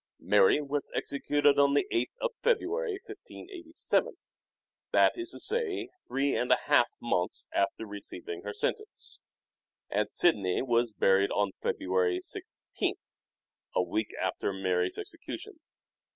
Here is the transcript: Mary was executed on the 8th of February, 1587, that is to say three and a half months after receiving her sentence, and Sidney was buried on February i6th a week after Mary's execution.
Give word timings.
Mary 0.17 0.59
was 0.59 0.89
executed 0.95 1.59
on 1.59 1.75
the 1.75 1.85
8th 1.91 2.09
of 2.21 2.31
February, 2.41 2.93
1587, 3.05 4.13
that 4.91 5.15
is 5.15 5.29
to 5.29 5.39
say 5.39 5.89
three 6.07 6.35
and 6.35 6.51
a 6.51 6.57
half 6.65 6.93
months 6.99 7.45
after 7.53 7.85
receiving 7.85 8.41
her 8.41 8.51
sentence, 8.51 9.21
and 9.91 10.09
Sidney 10.11 10.63
was 10.63 10.91
buried 10.91 11.29
on 11.29 11.51
February 11.61 12.17
i6th 12.17 12.57
a 13.75 13.83
week 13.83 14.09
after 14.19 14.51
Mary's 14.51 14.97
execution. 14.97 15.59